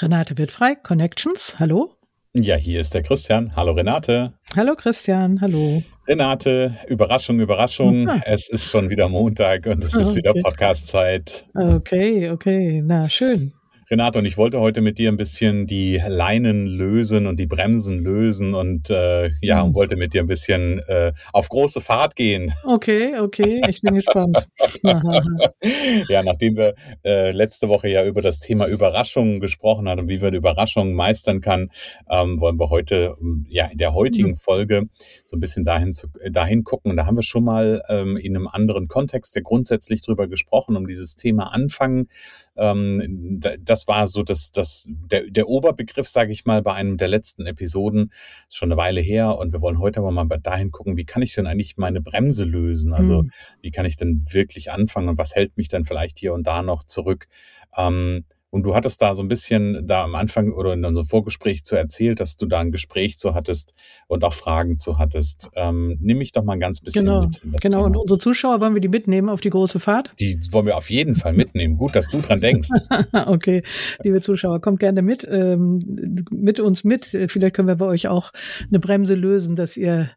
[0.00, 1.94] Renate wird frei, Connections, hallo.
[2.32, 3.56] Ja, hier ist der Christian.
[3.56, 4.32] Hallo Renate.
[4.54, 5.82] Hallo Christian, hallo.
[6.06, 8.08] Renate, Überraschung, Überraschung.
[8.08, 8.20] Ah.
[8.24, 10.18] Es ist schon wieder Montag und es ist okay.
[10.18, 11.46] wieder Podcast-Zeit.
[11.54, 13.52] Okay, okay, na schön.
[13.90, 17.98] Renate, und ich wollte heute mit dir ein bisschen die Leinen lösen und die Bremsen
[17.98, 19.74] lösen und äh, ja, und hm.
[19.74, 22.52] wollte mit dir ein bisschen äh, auf große Fahrt gehen.
[22.64, 24.46] Okay, okay, ich bin gespannt.
[24.82, 30.18] ja, nachdem wir äh, letzte Woche ja über das Thema Überraschungen gesprochen haben und wie
[30.18, 31.70] man Überraschungen meistern kann,
[32.10, 34.36] ähm, wollen wir heute, ähm, ja, in der heutigen mhm.
[34.36, 34.82] Folge
[35.24, 36.90] so ein bisschen dahin, zu, dahin gucken.
[36.90, 40.76] Und da haben wir schon mal ähm, in einem anderen Kontext ja grundsätzlich drüber gesprochen,
[40.76, 42.08] um dieses Thema Anfangen.
[42.54, 46.96] Ähm, das das war so das, das, der, der Oberbegriff, sage ich mal, bei einem
[46.96, 48.10] der letzten Episoden.
[48.48, 51.22] Ist schon eine Weile her und wir wollen heute aber mal dahin gucken, wie kann
[51.22, 52.92] ich denn eigentlich meine Bremse lösen?
[52.92, 53.30] Also mhm.
[53.62, 56.62] wie kann ich denn wirklich anfangen und was hält mich dann vielleicht hier und da
[56.62, 57.28] noch zurück?
[57.76, 61.64] Ähm, und du hattest da so ein bisschen da am Anfang oder in unserem Vorgespräch
[61.64, 63.74] zu erzählt, dass du da ein Gespräch zu hattest
[64.06, 65.50] und auch Fragen zu hattest.
[65.54, 67.40] Ähm, nimm mich doch mal ein ganz bisschen genau, mit.
[67.42, 67.86] Genau, Thema.
[67.86, 70.12] und unsere Zuschauer, wollen wir die mitnehmen auf die große Fahrt?
[70.18, 71.76] Die wollen wir auf jeden Fall mitnehmen.
[71.76, 72.68] Gut, dass du dran denkst.
[73.26, 73.62] okay,
[74.02, 77.06] liebe Zuschauer, kommt gerne mit, ähm, mit uns mit.
[77.06, 78.32] Vielleicht können wir bei euch auch
[78.68, 80.10] eine Bremse lösen, dass ihr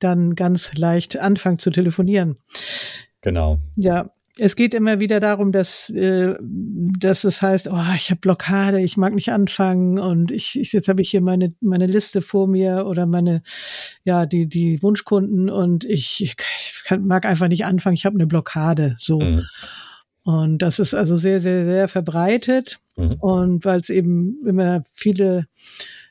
[0.00, 2.36] dann ganz leicht anfangt zu telefonieren.
[3.20, 3.58] Genau.
[3.76, 8.80] Ja, es geht immer wieder darum, dass, äh, dass es heißt, oh, ich habe Blockade,
[8.80, 12.46] ich mag nicht anfangen und ich, ich jetzt habe ich hier meine meine Liste vor
[12.46, 13.42] mir oder meine
[14.04, 16.36] ja die die Wunschkunden und ich, ich
[16.84, 19.20] kann, mag einfach nicht anfangen, ich habe eine Blockade so.
[19.20, 19.44] Mhm.
[20.22, 23.14] Und das ist also sehr sehr sehr verbreitet mhm.
[23.20, 25.46] und weil es eben immer viele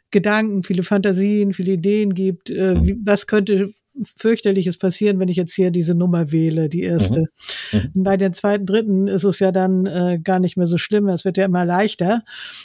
[0.10, 3.74] Gedanken, viele Fantasien, viele Ideen gibt, äh, wie, was könnte
[4.18, 7.28] fürchterliches passieren, wenn ich jetzt hier diese Nummer wähle, die erste.
[7.72, 7.80] Mhm.
[7.96, 8.04] Mhm.
[8.04, 11.08] Bei den zweiten, dritten ist es ja dann äh, gar nicht mehr so schlimm.
[11.08, 12.24] Es wird ja immer leichter.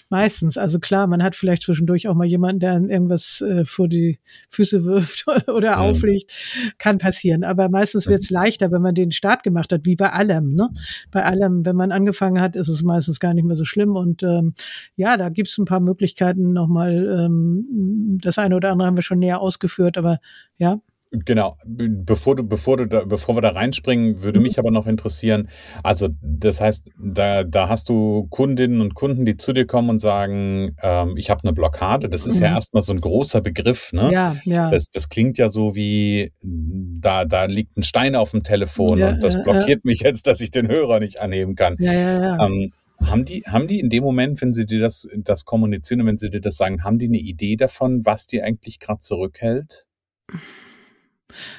[0.08, 0.58] Meistens.
[0.58, 4.19] Also klar, man hat vielleicht zwischendurch auch mal jemanden, der irgendwas äh, vor die
[4.50, 5.82] Füße wirft oder mhm.
[5.82, 6.32] auflegt.
[6.78, 7.44] Kann passieren.
[7.44, 10.54] Aber meistens wird es leichter, wenn man den Start gemacht hat, wie bei allem.
[10.54, 10.70] Ne?
[11.10, 13.94] Bei allem, wenn man angefangen hat, ist es meistens gar nicht mehr so schlimm.
[13.94, 14.54] Und ähm,
[14.96, 17.06] ja, da gibt es ein paar Möglichkeiten nochmal.
[17.20, 20.19] Ähm, das eine oder andere haben wir schon näher ausgeführt, aber
[20.58, 20.80] ja.
[21.12, 25.48] Genau, bevor du, bevor du da, bevor wir da reinspringen, würde mich aber noch interessieren.
[25.82, 29.99] Also, das heißt, da, da hast du Kundinnen und Kunden, die zu dir kommen und
[29.99, 32.09] sagen, ähm, ich habe eine Blockade.
[32.09, 32.44] Das ist mhm.
[32.44, 34.12] ja erstmal so ein großer Begriff, ne?
[34.12, 34.70] Ja, ja.
[34.70, 39.09] Das, das klingt ja so wie, da, da liegt ein Stein auf dem Telefon ja,
[39.09, 39.91] und das blockiert ja.
[39.91, 41.75] mich jetzt, dass ich den Hörer nicht anheben kann.
[41.81, 42.47] Ja, ja, ja.
[42.47, 42.72] Ähm,
[43.04, 46.19] haben die, haben die in dem Moment, wenn sie dir das, das kommunizieren und wenn
[46.19, 49.88] sie dir das sagen, haben die eine Idee davon, was die eigentlich gerade zurückhält?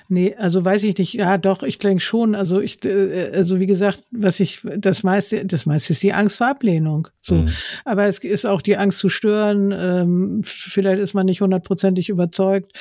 [0.09, 1.13] Nee, also weiß ich nicht.
[1.13, 2.35] Ja, doch, ich denke schon.
[2.35, 6.37] Also ich, äh, also wie gesagt, was ich, das meiste, das meiste ist die Angst
[6.37, 7.07] vor Ablehnung.
[7.21, 7.35] So.
[7.35, 7.49] Mhm.
[7.85, 9.73] Aber es ist auch die Angst zu stören.
[9.75, 12.73] Ähm, vielleicht ist man nicht hundertprozentig überzeugt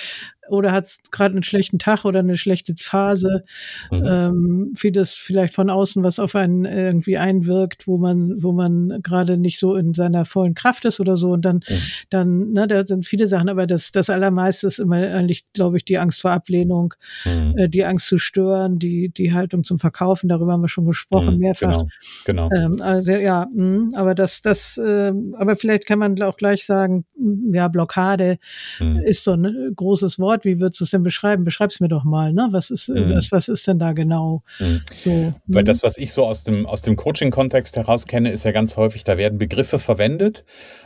[0.51, 3.45] oder hat gerade einen schlechten Tag oder eine schlechte Phase,
[3.91, 4.05] mhm.
[4.05, 9.37] ähm, vieles vielleicht von außen, was auf einen irgendwie einwirkt, wo man, wo man gerade
[9.37, 11.79] nicht so in seiner vollen Kraft ist oder so und dann, mhm.
[12.11, 15.85] dann, ne, da sind viele Sachen, aber das, das allermeiste ist immer eigentlich, glaube ich,
[15.85, 16.95] die Angst vor Ablehnung,
[17.25, 17.55] mhm.
[17.57, 21.35] äh, die Angst zu stören, die, die Haltung zum Verkaufen, darüber haben wir schon gesprochen,
[21.35, 21.41] mhm.
[21.41, 21.85] mehrfach.
[22.25, 22.51] Genau, genau.
[22.53, 27.05] Ähm, also ja, mh, aber das, das, äh, aber vielleicht kann man auch gleich sagen,
[27.53, 28.39] ja, Blockade
[28.79, 28.99] mhm.
[28.99, 31.45] ist so ein großes Wort Wort, wie würdest du es denn beschreiben?
[31.45, 32.49] Beschreib es mir doch mal, ne?
[32.51, 33.11] Was ist, mhm.
[33.11, 34.43] was, was ist denn da genau?
[34.59, 34.81] Mhm.
[34.95, 35.65] So, Weil hm?
[35.65, 39.05] das, was ich so aus dem, aus dem Coaching-Kontext heraus kenne, ist ja ganz häufig,
[39.05, 40.45] da werden Begriffe verwendet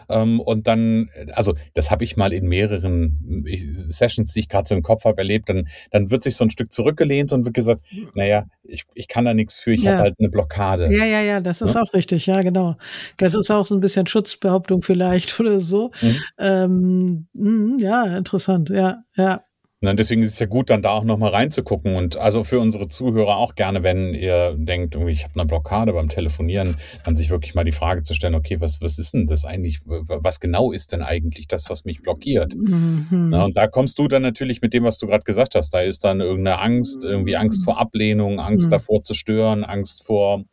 [0.09, 3.45] ähm, und dann, also das habe ich mal in mehreren
[3.89, 6.51] Sessions, die ich gerade so im Kopf habe, erlebt, dann, dann wird sich so ein
[6.51, 7.83] Stück zurückgelehnt und wird gesagt,
[8.15, 9.93] naja, ich, ich kann da nichts für, ich ja.
[9.93, 10.93] habe halt eine Blockade.
[10.93, 11.83] Ja, ja, ja, das ist ja?
[11.83, 12.77] auch richtig, ja, genau.
[13.19, 15.91] Das ist auch so ein bisschen Schutzbehauptung vielleicht oder so.
[16.01, 16.17] Mhm.
[16.39, 19.44] Ähm, mh, ja, interessant, ja, ja.
[19.85, 21.95] Deswegen ist es ja gut, dann da auch nochmal reinzugucken.
[21.97, 26.09] Und also für unsere Zuhörer auch gerne, wenn ihr denkt, ich habe eine Blockade beim
[26.09, 29.45] Telefonieren, dann sich wirklich mal die Frage zu stellen, okay, was, was ist denn das
[29.45, 29.81] eigentlich?
[29.85, 32.55] Was genau ist denn eigentlich das, was mich blockiert?
[32.55, 33.29] Mhm.
[33.31, 35.75] Na, und da kommst du dann natürlich mit dem, was du gerade gesagt hast.
[35.75, 38.73] Da ist dann irgendeine Angst, irgendwie Angst vor Ablehnung, Angst mhm.
[38.73, 40.45] davor zu stören, Angst vor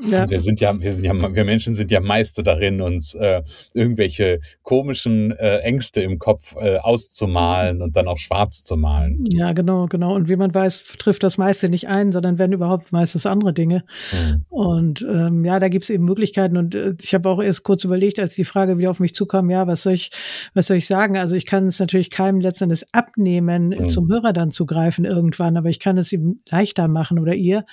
[0.00, 0.28] ja.
[0.28, 3.42] Wir sind ja, wir sind ja, wir Menschen sind ja Meister darin, uns äh,
[3.74, 9.24] irgendwelche komischen äh, Ängste im Kopf äh, auszumalen und dann auch schwarz zu malen.
[9.26, 10.14] Ja, genau, genau.
[10.14, 13.84] Und wie man weiß, trifft das meiste nicht ein, sondern wenn überhaupt meistens andere Dinge.
[14.12, 14.44] Mhm.
[14.48, 16.56] Und ähm, ja, da gibt es eben Möglichkeiten.
[16.56, 19.50] Und äh, ich habe auch erst kurz überlegt, als die Frage wieder auf mich zukam,
[19.50, 20.10] ja, was soll ich,
[20.54, 21.16] was soll ich sagen?
[21.16, 23.88] Also ich kann es natürlich keinem letztendlich abnehmen, mhm.
[23.88, 27.64] zum Hörer dann zu greifen irgendwann, aber ich kann es ihm leichter machen oder ihr.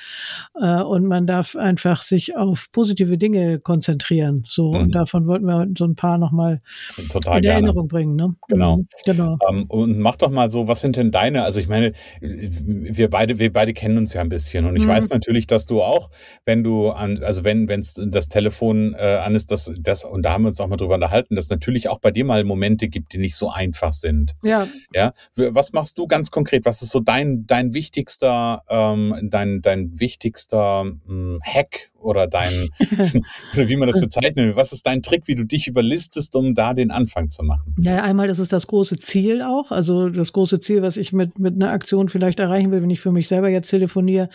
[0.60, 4.46] Äh, und man darf einfach sich sich auf positive Dinge konzentrieren.
[4.48, 4.80] So, mhm.
[4.80, 6.62] und davon wollten wir so ein paar nochmal
[6.98, 7.48] in gerne.
[7.48, 8.16] Erinnerung bringen.
[8.16, 8.36] Ne?
[8.48, 8.78] Genau.
[8.78, 9.38] Mhm, genau.
[9.50, 11.92] Ähm, und mach doch mal so, was sind denn deine, also ich meine,
[12.22, 14.90] wir beide, wir beide kennen uns ja ein bisschen und ich mhm.
[14.90, 16.10] weiß natürlich, dass du auch,
[16.46, 20.34] wenn du an, also wenn, wenn das Telefon äh, an ist, dass das, und da
[20.34, 23.14] haben wir uns auch mal drüber unterhalten, dass natürlich auch bei dir mal Momente gibt,
[23.14, 24.36] die nicht so einfach sind.
[24.44, 24.68] Ja.
[24.94, 25.14] Ja.
[25.36, 26.66] Was machst du ganz konkret?
[26.66, 32.70] Was ist so dein, dein wichtigster, ähm, dein, dein wichtigster ähm, Hack oder dein,
[33.54, 34.56] oder wie man das bezeichnen will.
[34.56, 37.76] Was ist dein Trick, wie du dich überlistest, um da den Anfang zu machen?
[37.80, 41.40] Ja, einmal ist es das große Ziel auch, also das große Ziel, was ich mit,
[41.40, 44.30] mit einer Aktion vielleicht erreichen will, wenn ich für mich selber jetzt telefoniere,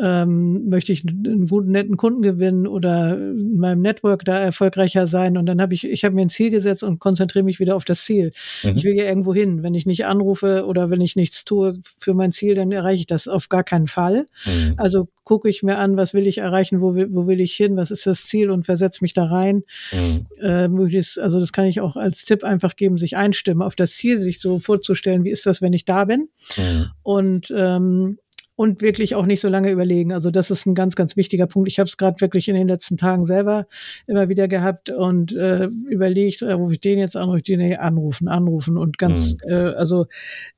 [0.00, 5.36] ähm, möchte ich einen guten, netten Kunden gewinnen oder in meinem Network da erfolgreicher sein
[5.36, 7.84] und dann habe ich, ich habe mir ein Ziel gesetzt und konzentriere mich wieder auf
[7.84, 8.32] das Ziel.
[8.62, 8.76] Mhm.
[8.76, 9.62] Ich will ja irgendwo hin.
[9.62, 13.06] Wenn ich nicht anrufe oder wenn ich nichts tue für mein Ziel, dann erreiche ich
[13.06, 14.26] das auf gar keinen Fall.
[14.44, 14.74] Mhm.
[14.76, 17.76] Also gucke ich mir an, was will ich erreichen, wo will, wo will ich hin,
[17.76, 19.64] was ist das Ziel und versetze mich da rein.
[19.92, 20.26] Mhm.
[20.40, 23.92] Äh, möglichst, also das kann ich auch als Tipp einfach geben, sich einstimmen auf das
[23.92, 26.28] Ziel, sich so vorzustellen, wie ist das, wenn ich da bin.
[26.56, 26.90] Mhm.
[27.02, 28.18] Und ähm,
[28.56, 30.12] und wirklich auch nicht so lange überlegen.
[30.12, 31.68] Also das ist ein ganz, ganz wichtiger Punkt.
[31.68, 33.66] Ich habe es gerade wirklich in den letzten Tagen selber
[34.06, 37.58] immer wieder gehabt und äh, überlegt, äh, rufe ich den jetzt an, rufe ich den
[37.58, 39.38] nee, anrufen, anrufen und ganz, mhm.
[39.52, 40.06] äh, also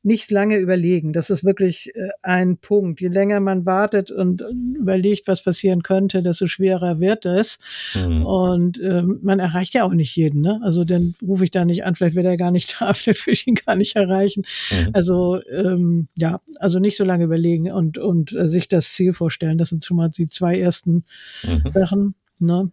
[0.02, 1.12] nicht lange überlegen.
[1.12, 3.00] Das ist wirklich äh, ein Punkt.
[3.00, 4.44] Je länger man wartet und
[4.78, 7.58] überlegt, was passieren könnte, desto schwerer wird es.
[7.94, 8.26] Mhm.
[8.26, 10.42] Und äh, man erreicht ja auch nicht jeden.
[10.42, 10.60] Ne?
[10.62, 13.34] Also dann rufe ich da nicht an, vielleicht wird er gar nicht da, vielleicht will
[13.34, 14.44] ich ihn gar nicht erreichen.
[14.70, 14.90] Mhm.
[14.92, 19.12] Also ähm, ja, also nicht so lange überlegen und und, und äh, sich das Ziel
[19.12, 19.58] vorstellen.
[19.58, 21.04] Das sind schon mal die zwei ersten
[21.42, 21.70] mhm.
[21.70, 22.14] Sachen.
[22.38, 22.70] Ne?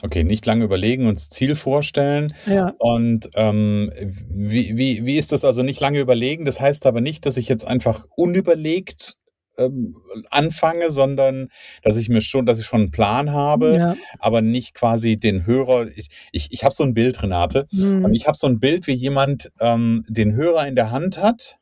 [0.00, 2.32] Okay, nicht lange überlegen, uns Ziel vorstellen.
[2.46, 2.74] Ja.
[2.78, 6.44] Und ähm, wie, wie, wie ist das also nicht lange überlegen?
[6.44, 9.16] Das heißt aber nicht, dass ich jetzt einfach unüberlegt
[9.58, 9.96] ähm,
[10.30, 11.48] anfange, sondern
[11.82, 13.96] dass ich mir schon, dass ich schon einen Plan habe, ja.
[14.18, 15.88] aber nicht quasi den Hörer.
[15.94, 17.66] Ich, ich, ich habe so ein Bild, Renate.
[17.70, 18.12] Mhm.
[18.14, 21.58] Ich habe so ein Bild, wie jemand ähm, den Hörer in der Hand hat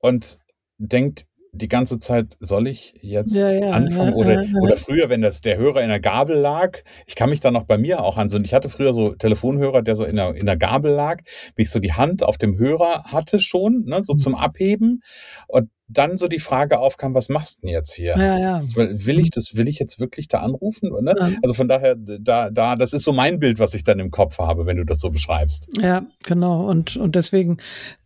[0.00, 0.38] und
[0.78, 4.10] denkt die ganze Zeit, soll ich jetzt ja, ja, anfangen?
[4.10, 7.40] Ja, oder, oder früher, wenn das der Hörer in der Gabel lag, ich kann mich
[7.40, 10.16] da noch bei mir auch an so, ich hatte früher so Telefonhörer, der so in
[10.16, 11.22] der, in der Gabel lag,
[11.54, 14.18] wie ich so die Hand auf dem Hörer hatte schon, ne, so mhm.
[14.18, 15.00] zum Abheben.
[15.48, 18.16] Und dann so die Frage aufkam, was machst du denn jetzt hier?
[18.16, 18.62] Ja, ja.
[18.74, 20.90] Will ich das, will ich jetzt wirklich da anrufen?
[21.02, 21.14] Ne?
[21.16, 21.30] Ja.
[21.42, 24.38] Also von daher, da, da, das ist so mein Bild, was ich dann im Kopf
[24.38, 25.68] habe, wenn du das so beschreibst.
[25.80, 26.68] Ja, genau.
[26.68, 27.58] Und, und deswegen,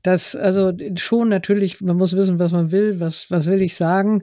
[0.02, 4.22] das, also schon natürlich, man muss wissen, was man will, was, was will ich sagen.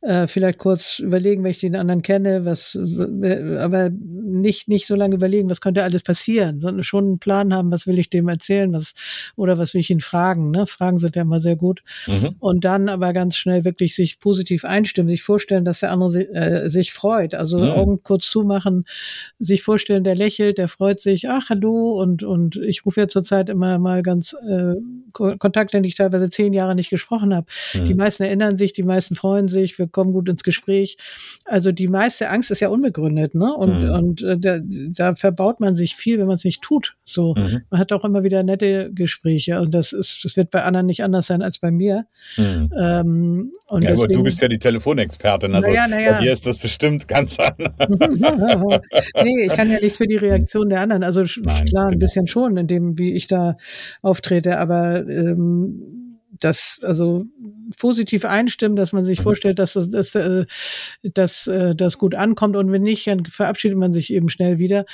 [0.00, 5.16] Äh, vielleicht kurz überlegen, wenn ich den anderen kenne, was, aber nicht, nicht so lange
[5.16, 8.72] überlegen, was könnte alles passieren, sondern schon einen Plan haben, was will ich dem erzählen,
[8.72, 8.94] was,
[9.34, 10.50] oder was will ich ihn fragen.
[10.50, 10.66] Ne?
[10.66, 11.82] Fragen sind ja immer sehr gut.
[12.06, 12.36] Mhm.
[12.38, 16.70] Und dann aber ganz schnell wirklich sich positiv einstimmen, sich vorstellen, dass der andere äh,
[16.70, 17.34] sich freut.
[17.34, 17.74] Also ja.
[17.74, 18.86] Augen kurz zumachen,
[19.38, 23.50] sich vorstellen, der lächelt, der freut sich, ach hallo und und ich rufe ja zurzeit
[23.50, 24.74] immer mal ganz äh,
[25.12, 27.46] Kontakte, die ich teilweise zehn Jahre nicht gesprochen habe.
[27.72, 27.84] Ja.
[27.84, 30.96] Die meisten erinnern sich, die meisten freuen sich, wir kommen gut ins Gespräch.
[31.44, 33.54] Also die meiste Angst ist ja unbegründet, ne?
[33.54, 33.96] Und ja.
[33.96, 36.96] und äh, da, da verbaut man sich viel, wenn man es nicht tut.
[37.04, 37.62] So, mhm.
[37.70, 41.02] man hat auch immer wieder nette Gespräche und das ist, das wird bei anderen nicht
[41.02, 42.06] anders sein als bei mir.
[42.36, 42.70] Mhm.
[42.86, 46.12] Ähm, und ja, deswegen, aber du bist ja die Telefonexpertin, also ja, ja.
[46.12, 47.72] bei dir ist das bestimmt ganz anders.
[49.22, 51.02] nee, ich kann ja nichts für die Reaktion der anderen.
[51.02, 51.98] Also Nein, klar, ein genau.
[51.98, 53.56] bisschen schon, in dem, wie ich da
[54.02, 56.06] auftrete, aber ähm,
[56.40, 57.24] das, also
[57.78, 59.24] positiv einstimmen, dass man sich mhm.
[59.24, 60.44] vorstellt, dass das, dass, äh,
[61.02, 64.84] dass, äh, das gut ankommt und wenn nicht, dann verabschiedet man sich eben schnell wieder.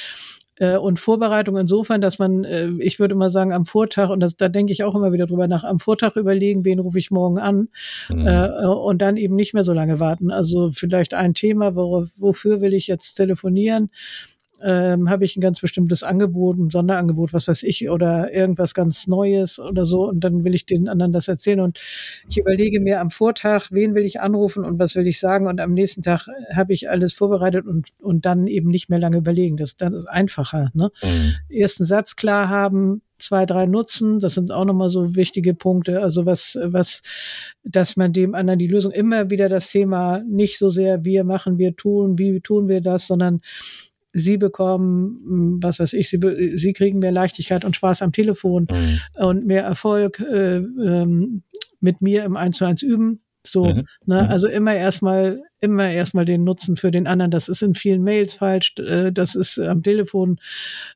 [0.63, 4.37] Äh, und Vorbereitung insofern, dass man, äh, ich würde mal sagen, am Vortag, und das,
[4.37, 7.41] da denke ich auch immer wieder drüber nach, am Vortag überlegen, wen rufe ich morgen
[7.41, 7.69] an
[8.09, 8.29] mhm.
[8.29, 10.31] äh, und dann eben nicht mehr so lange warten.
[10.31, 13.91] Also vielleicht ein Thema, worauf, wofür will ich jetzt telefonieren?
[14.63, 19.07] Ähm, habe ich ein ganz bestimmtes Angebot, ein Sonderangebot, was weiß ich, oder irgendwas ganz
[19.07, 20.09] Neues oder so.
[20.09, 21.61] Und dann will ich den anderen das erzählen.
[21.61, 21.81] Und
[22.29, 25.47] ich überlege mir am Vortag, wen will ich anrufen und was will ich sagen.
[25.47, 29.19] Und am nächsten Tag habe ich alles vorbereitet und, und dann eben nicht mehr lange
[29.19, 29.57] überlegen.
[29.57, 30.71] Das, das ist einfacher.
[30.75, 30.91] Ne?
[31.03, 31.35] Mhm.
[31.49, 34.19] Ersten Satz klar haben, zwei, drei nutzen.
[34.21, 36.03] Das sind auch nochmal so wichtige Punkte.
[36.03, 37.03] Also was, was,
[37.65, 41.59] dass man dem anderen die Lösung immer wieder das Thema nicht so sehr wir machen,
[41.59, 43.41] wir tun, wie tun wir das, sondern
[44.13, 46.19] Sie bekommen, hm, was weiß ich, Sie,
[46.57, 49.01] Sie kriegen mehr Leichtigkeit und Spaß am Telefon mhm.
[49.25, 51.43] und mehr Erfolg äh, ähm,
[51.81, 53.21] mit mir im Eins zu eins üben.
[53.45, 53.87] So, mhm.
[54.07, 54.29] ne, mhm.
[54.29, 57.31] also immer erstmal, immer erstmal den Nutzen für den anderen.
[57.31, 58.75] Das ist in vielen Mails falsch.
[58.79, 60.39] Äh, das ist am Telefon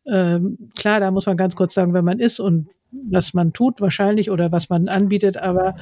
[0.07, 1.01] ähm, klar.
[1.01, 4.53] Da muss man ganz kurz sagen, wer man ist und was man tut wahrscheinlich oder
[4.53, 5.37] was man anbietet.
[5.37, 5.77] Aber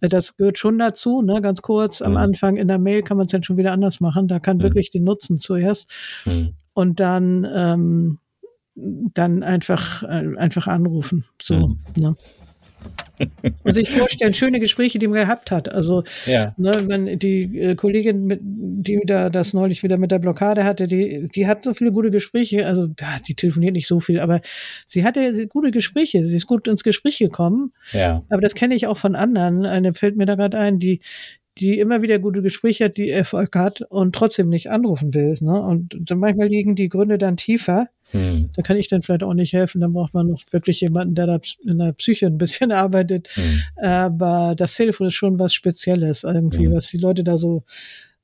[0.00, 1.22] das gehört schon dazu.
[1.22, 2.18] Ne, ganz kurz am mhm.
[2.18, 4.28] Anfang in der Mail kann man es dann schon wieder anders machen.
[4.28, 4.62] Da kann mhm.
[4.62, 5.92] wirklich den Nutzen zuerst
[6.24, 6.54] mhm.
[6.74, 8.18] und dann ähm,
[8.74, 11.24] dann einfach äh, einfach anrufen.
[11.40, 11.76] So.
[11.96, 12.14] Ne?
[13.64, 15.72] Und sich vorstellen, schöne Gespräche, die man gehabt hat.
[15.72, 16.54] Also ja.
[16.56, 20.86] ne, man, die äh, Kollegin, mit, die da das neulich wieder mit der Blockade hatte,
[20.86, 24.40] die, die hat so viele gute Gespräche, also ja, die telefoniert nicht so viel, aber
[24.84, 27.72] sie hatte gute Gespräche, sie ist gut ins Gespräch gekommen.
[27.92, 28.22] Ja.
[28.28, 29.64] Aber das kenne ich auch von anderen.
[29.64, 31.00] Eine fällt mir da gerade ein, die
[31.58, 35.36] die immer wieder gute Gespräche hat, die Erfolg hat und trotzdem nicht anrufen will.
[35.40, 35.60] Ne?
[35.60, 37.88] Und manchmal liegen die Gründe dann tiefer.
[38.10, 38.50] Hm.
[38.54, 39.80] Da kann ich dann vielleicht auch nicht helfen.
[39.80, 43.28] Dann braucht man noch wirklich jemanden, der da in der Psyche ein bisschen arbeitet.
[43.34, 43.62] Hm.
[43.76, 46.74] Aber das Telefon ist schon was Spezielles irgendwie, hm.
[46.74, 47.62] was die Leute da so,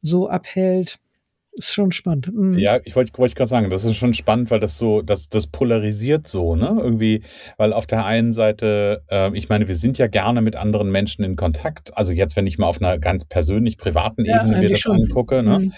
[0.03, 0.99] so abhält.
[1.55, 2.33] Ist schon spannend.
[2.33, 2.57] Mhm.
[2.59, 5.49] Ja, ich wollte wollt gerade sagen, das ist schon spannend, weil das so, das, das
[5.49, 6.79] polarisiert so, ne?
[6.81, 7.23] Irgendwie,
[7.59, 11.25] weil auf der einen Seite, äh, ich meine, wir sind ja gerne mit anderen Menschen
[11.25, 11.95] in Kontakt.
[11.95, 14.97] Also jetzt, wenn ich mal auf einer ganz persönlich privaten Ebene ja, mir das schon.
[14.97, 15.59] angucke, ne?
[15.59, 15.73] Mhm.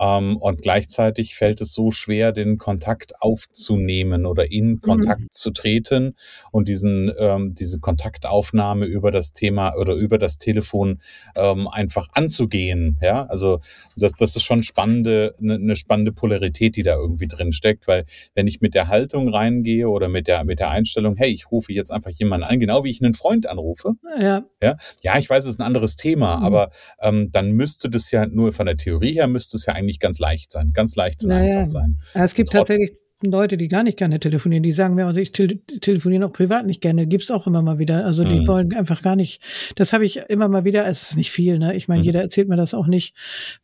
[0.00, 4.80] Ähm, und gleichzeitig fällt es so schwer, den Kontakt aufzunehmen oder in mhm.
[4.80, 5.28] Kontakt mhm.
[5.30, 6.14] zu treten
[6.50, 11.00] und diesen, ähm, diese Kontaktaufnahme über das Thema oder über das Telefon
[11.36, 12.98] ähm, einfach anzugehen.
[13.00, 13.60] Ja, also
[13.96, 18.04] das, das ist schon spannende, eine, eine spannende Polarität, die da irgendwie drin steckt, weil
[18.34, 21.72] wenn ich mit der Haltung reingehe oder mit der, mit der Einstellung, hey, ich rufe
[21.72, 23.94] jetzt einfach jemanden an, genau wie ich einen Freund anrufe.
[24.18, 24.44] Ja.
[24.62, 26.44] Ja, ja ich weiß, es ist ein anderes Thema, mhm.
[26.44, 26.70] aber
[27.00, 30.18] ähm, dann müsste das ja nur von der Theorie her müsste es ja eigentlich ganz
[30.18, 31.50] leicht sein, ganz leicht und naja.
[31.50, 31.98] einfach sein.
[32.14, 35.32] Es gibt Trotz tatsächlich Leute, die gar nicht gerne telefonieren, die sagen mir, also ich
[35.32, 37.06] te telefoniere auch privat nicht gerne.
[37.06, 38.04] Gibt es auch immer mal wieder.
[38.04, 38.46] Also die mhm.
[38.48, 39.40] wollen einfach gar nicht.
[39.76, 40.86] Das habe ich immer mal wieder.
[40.86, 41.74] Es ist nicht viel, ne?
[41.76, 42.06] Ich meine, mhm.
[42.06, 43.14] jeder erzählt mir das auch nicht,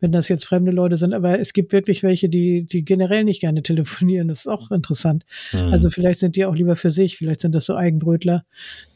[0.00, 1.14] wenn das jetzt fremde Leute sind.
[1.14, 4.28] Aber es gibt wirklich welche, die, die generell nicht gerne telefonieren.
[4.28, 5.24] Das ist auch interessant.
[5.52, 5.72] Mhm.
[5.72, 7.16] Also vielleicht sind die auch lieber für sich.
[7.16, 8.44] Vielleicht sind das so Eigenbrötler,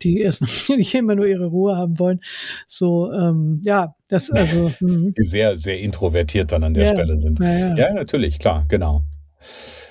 [0.02, 2.20] die erstmal nicht immer nur ihre Ruhe haben wollen.
[2.66, 4.70] So, ähm, ja, das also.
[4.80, 5.14] Mhm.
[5.18, 6.90] die sehr, sehr introvertiert dann an der ja.
[6.90, 7.40] Stelle sind.
[7.40, 7.76] Ja, ja.
[7.76, 9.04] ja, natürlich, klar, genau.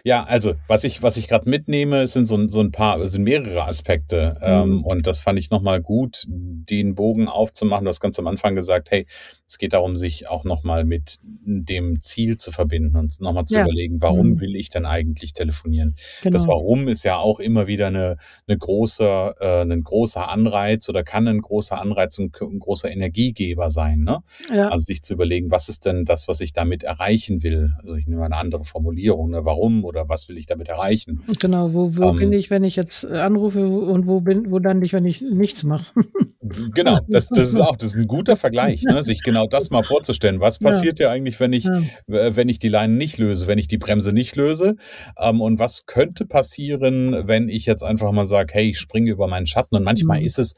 [0.03, 3.65] Ja, also was ich, was ich gerade mitnehme, sind so, so ein paar, sind mehrere
[3.65, 4.37] Aspekte.
[4.41, 4.71] Ähm, mhm.
[4.71, 7.85] Ähm, und das fand ich nochmal gut, den Bogen aufzumachen.
[7.85, 9.05] Du hast ganz am Anfang gesagt, hey,
[9.47, 13.63] es geht darum, sich auch nochmal mit dem Ziel zu verbinden und nochmal zu ja.
[13.63, 14.39] überlegen, warum mhm.
[14.39, 15.95] will ich denn eigentlich telefonieren?
[16.21, 16.33] Genau.
[16.33, 18.17] Das Warum ist ja auch immer wieder eine,
[18.47, 23.69] eine große, äh, ein großer Anreiz oder kann ein großer Anreiz, ein, ein großer Energiegeber
[23.69, 24.01] sein.
[24.01, 24.19] Ne?
[24.53, 24.69] Ja.
[24.69, 27.73] Also sich zu überlegen, was ist denn das, was ich damit erreichen will?
[27.79, 29.45] Also ich nehme eine andere Formulierung, ne?
[29.45, 31.21] warum oder was will ich damit erreichen?
[31.39, 34.79] Genau, wo, wo ähm, bin ich, wenn ich jetzt anrufe und wo bin, wo dann
[34.79, 35.91] nicht, wenn ich nichts mache?
[36.73, 39.03] genau, das, das ist auch, das ist ein guter Vergleich, ne?
[39.03, 40.39] sich genau das mal vorzustellen.
[40.39, 41.81] Was passiert ja, ja eigentlich, wenn ich, ja.
[42.07, 44.75] wenn ich die Leine nicht löse, wenn ich die Bremse nicht löse?
[45.17, 49.27] Ähm, und was könnte passieren, wenn ich jetzt einfach mal sage, hey, ich springe über
[49.27, 49.75] meinen Schatten?
[49.75, 50.25] Und manchmal mhm.
[50.25, 50.53] ist es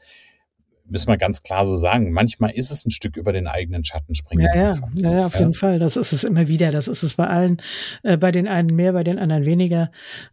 [0.86, 4.14] müssen wir ganz klar so sagen, manchmal ist es ein Stück über den eigenen Schatten
[4.14, 4.44] springen.
[4.44, 5.78] Ja, ja, ja, ja, auf jeden Fall.
[5.78, 6.70] Das ist es immer wieder.
[6.70, 7.62] Das ist es bei allen,
[8.02, 9.90] äh, bei den einen mehr, bei den anderen weniger.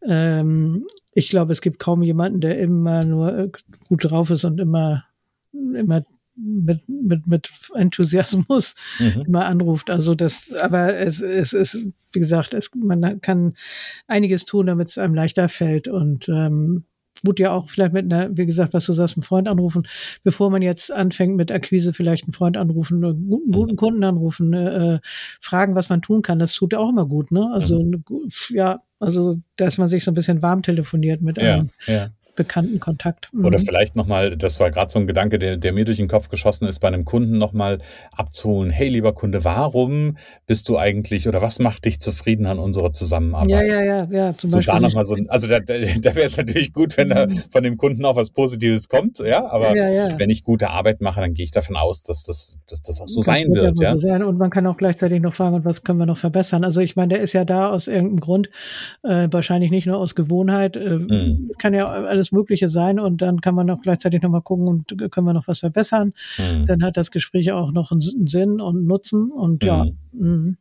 [0.08, 3.50] Ähm, ich glaube, es gibt kaum jemanden, der immer nur äh,
[3.88, 5.06] gut drauf ist und immer,
[5.54, 6.04] immer
[6.36, 9.24] mit, mit, mit Enthusiasmus mhm.
[9.28, 9.90] immer anruft.
[9.90, 13.56] Also das, aber es, es ist, wie gesagt, es, man kann
[14.08, 16.86] einiges tun, damit es einem leichter fällt und ähm,
[17.24, 19.88] gut ja auch vielleicht mit einer, wie gesagt, was du sagst, einen Freund anrufen,
[20.24, 24.54] bevor man jetzt anfängt mit Akquise, vielleicht einen Freund anrufen, einen guten, guten Kunden anrufen,
[24.54, 25.00] äh,
[25.40, 26.40] fragen, was man tun kann.
[26.40, 27.50] Das tut ja auch immer gut, ne?
[27.54, 28.04] Also, mhm.
[28.50, 31.70] ja, also, dass man sich so ein bisschen warm telefoniert mit einem.
[31.86, 32.10] Ja, ja
[32.42, 33.30] bekannten Kontakt.
[33.34, 33.46] Mhm.
[33.46, 36.30] Oder vielleicht nochmal, das war gerade so ein Gedanke, der, der, mir durch den Kopf
[36.30, 37.80] geschossen ist, bei einem Kunden nochmal
[38.12, 40.18] abzuholen, hey lieber Kunde, warum
[40.48, 43.50] bist du eigentlich oder was macht dich zufrieden an unserer Zusammenarbeit?
[43.50, 44.34] Ja, ja, ja, ja.
[44.34, 46.98] Zum so Beispiel da noch mal so, also da, da, da wäre es natürlich gut,
[46.98, 47.38] wenn da mhm.
[47.52, 50.20] von dem Kunden auch was Positives kommt, ja, aber ja, ja.
[50.20, 53.08] wenn ich gute Arbeit mache, dann gehe ich davon aus, dass das, dass das auch
[53.08, 53.80] so sein wird.
[53.80, 53.94] Ja?
[53.94, 54.24] So sein.
[54.24, 56.64] Und man kann auch gleichzeitig noch fragen, was können wir noch verbessern?
[56.64, 58.50] Also ich meine, der ist ja da aus irgendeinem Grund,
[59.04, 61.52] äh, wahrscheinlich nicht nur aus Gewohnheit, äh, mhm.
[61.58, 65.28] kann ja alles Mögliche sein und dann kann man auch gleichzeitig nochmal gucken und können
[65.28, 66.14] wir noch was verbessern.
[66.38, 66.66] Mhm.
[66.66, 69.86] Dann hat das Gespräch auch noch einen Sinn und Nutzen und ja.
[70.14, 70.58] Mhm.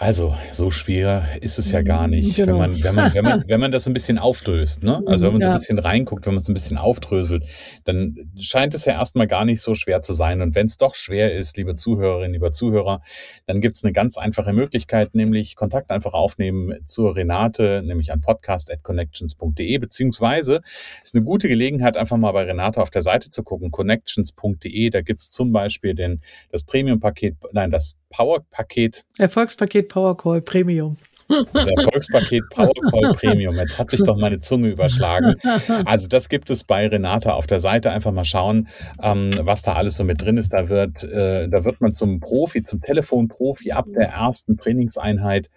[0.00, 2.60] Also, so schwer ist es ja gar nicht, genau.
[2.60, 4.84] wenn, man, wenn, man, wenn, man, wenn man das ein bisschen aufdröst.
[4.84, 5.02] Ne?
[5.06, 7.44] Also wenn man so ein bisschen reinguckt, wenn man es ein bisschen aufdröselt,
[7.84, 10.40] dann scheint es ja erstmal gar nicht so schwer zu sein.
[10.40, 13.00] Und wenn es doch schwer ist, liebe Zuhörerinnen, lieber Zuhörer,
[13.46, 18.20] dann gibt es eine ganz einfache Möglichkeit, nämlich Kontakt einfach aufnehmen zur Renate, nämlich an
[18.20, 20.60] podcast.connections.de, beziehungsweise
[21.02, 24.90] ist eine gute Gelegenheit, einfach mal bei Renate auf der Seite zu gucken, connections.de.
[24.90, 26.20] Da gibt es zum Beispiel den,
[26.52, 29.04] das Premium-Paket, nein, das Power-Paket.
[29.18, 30.96] Erfolgspaket PowerCall Premium.
[31.52, 33.56] Das Erfolgspaket PowerCall Premium.
[33.56, 35.34] Jetzt hat sich doch meine Zunge überschlagen.
[35.84, 37.90] Also das gibt es bei Renata auf der Seite.
[37.90, 38.68] Einfach mal schauen,
[39.02, 40.54] ähm, was da alles so mit drin ist.
[40.54, 45.50] Da wird, äh, da wird man zum Profi, zum Telefonprofi ab der ersten Trainingseinheit.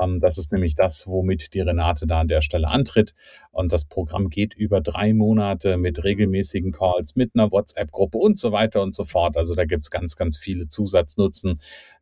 [0.00, 3.14] Ähm, das ist nämlich das, womit die Renate da an der Stelle antritt.
[3.50, 8.52] Und das Programm geht über drei Monate mit regelmäßigen Calls, mit einer WhatsApp-Gruppe und so
[8.52, 9.36] weiter und so fort.
[9.36, 11.60] Also da gibt's ganz, ganz viele Zusatznutzen,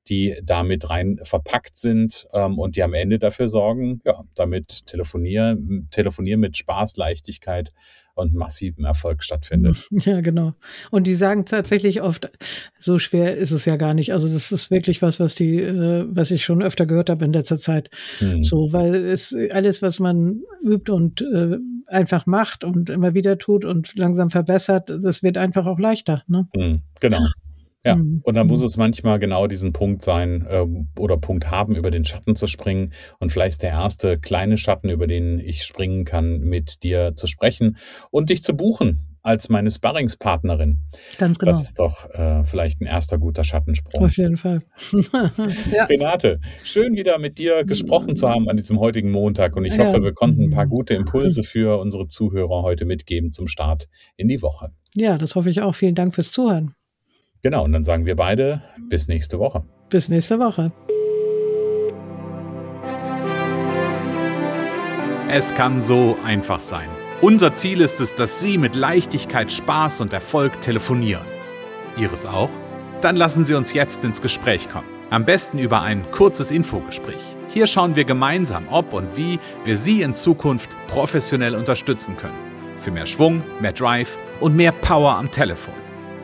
[0.09, 5.89] die damit rein verpackt sind ähm, und die am Ende dafür sorgen, ja, damit telefonieren,
[5.91, 7.73] telefonieren mit Spaß, Leichtigkeit
[8.15, 9.89] und massivem Erfolg stattfindet.
[10.05, 10.55] Ja, genau.
[10.91, 12.31] Und die sagen tatsächlich oft,
[12.79, 14.13] so schwer ist es ja gar nicht.
[14.13, 17.33] Also das ist wirklich was, was die, äh, was ich schon öfter gehört habe in
[17.33, 17.91] letzter Zeit.
[18.19, 18.43] Hm.
[18.43, 23.65] So, weil es alles, was man übt und äh, einfach macht und immer wieder tut
[23.65, 26.23] und langsam verbessert, das wird einfach auch leichter.
[26.27, 26.49] Ne?
[26.55, 27.21] Hm, genau.
[27.85, 28.21] Ja, mhm.
[28.25, 28.67] und dann muss mhm.
[28.67, 30.65] es manchmal genau diesen Punkt sein äh,
[30.99, 32.93] oder Punkt haben, über den Schatten zu springen.
[33.19, 37.77] Und vielleicht der erste kleine Schatten, über den ich springen kann, mit dir zu sprechen
[38.11, 40.81] und dich zu buchen als meine Sparringspartnerin.
[41.19, 41.51] Ganz genau.
[41.51, 44.05] Das ist doch äh, vielleicht ein erster guter Schattensprung.
[44.05, 44.59] Auf jeden Fall.
[45.73, 45.85] ja.
[45.85, 49.99] Renate, schön wieder mit dir gesprochen zu haben an diesem heutigen Montag und ich hoffe,
[49.99, 50.03] ja.
[50.03, 54.43] wir konnten ein paar gute Impulse für unsere Zuhörer heute mitgeben zum Start in die
[54.43, 54.73] Woche.
[54.95, 55.75] Ja, das hoffe ich auch.
[55.75, 56.75] Vielen Dank fürs Zuhören.
[57.45, 59.65] Genau, und dann sagen wir beide bis nächste Woche.
[59.91, 60.71] Bis nächste Woche.
[65.29, 66.89] Es kann so einfach sein.
[67.21, 71.25] Unser Ziel ist es, dass Sie mit Leichtigkeit, Spaß und Erfolg telefonieren.
[71.97, 72.51] Ihres auch?
[73.01, 74.87] Dann lassen Sie uns jetzt ins Gespräch kommen.
[75.11, 77.23] Am besten über ein kurzes Infogespräch.
[77.49, 82.39] Hier schauen wir gemeinsam, ob und wie wir Sie in Zukunft professionell unterstützen können.
[82.77, 85.75] Für mehr Schwung, mehr Drive und mehr Power am Telefon.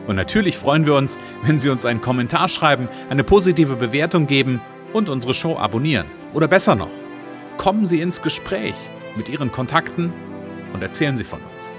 [0.09, 4.59] Und natürlich freuen wir uns, wenn Sie uns einen Kommentar schreiben, eine positive Bewertung geben
[4.91, 6.07] und unsere Show abonnieren.
[6.33, 6.89] Oder besser noch,
[7.57, 8.73] kommen Sie ins Gespräch
[9.15, 10.11] mit Ihren Kontakten
[10.73, 11.75] und erzählen Sie von uns.